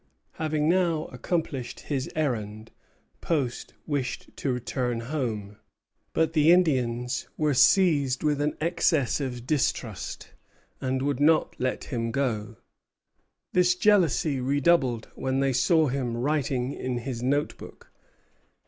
Having 0.31 0.67
now 0.67 1.05
accomplished 1.11 1.81
his 1.81 2.09
errand, 2.15 2.71
Post 3.21 3.75
wished 3.85 4.35
to 4.37 4.51
return 4.51 4.99
home; 5.01 5.57
but 6.11 6.33
the 6.33 6.51
Indians 6.51 7.27
were 7.37 7.53
seized 7.53 8.23
with 8.23 8.41
an 8.41 8.57
access 8.59 9.19
of 9.21 9.45
distrust, 9.45 10.31
and 10.81 11.03
would 11.03 11.19
not 11.19 11.55
let 11.59 11.83
him 11.83 12.09
go. 12.09 12.55
This 13.53 13.75
jealousy 13.75 14.39
redoubled 14.39 15.07
when 15.13 15.39
they 15.39 15.53
saw 15.53 15.85
him 15.85 16.17
writing 16.17 16.73
in 16.73 16.97
his 16.97 17.21
notebook. 17.21 17.91